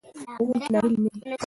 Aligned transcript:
ښوونکی 0.37 0.69
ناهیلی 0.73 0.97
نه 1.05 1.09
دی. 1.21 1.31